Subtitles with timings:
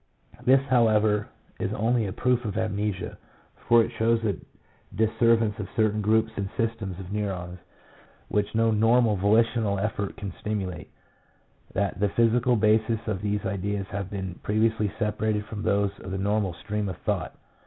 [0.45, 1.27] This, however,
[1.59, 3.19] is only a proof of amnesia,
[3.67, 4.35] for it shows a
[4.95, 7.19] disseverance of certain groups and systems of MEMORY.
[7.19, 7.59] yi neurons,
[8.27, 10.89] which no normal volitional effort can stimu late:
[11.75, 16.17] that the physical bases of these ideas have been previously separated from those of the
[16.17, 17.35] normal stream of thought.